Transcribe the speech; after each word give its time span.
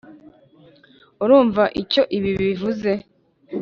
urumva 1.23 1.63
icyo 1.81 2.01
ibi 2.17 2.31
bivuze? 2.39 2.91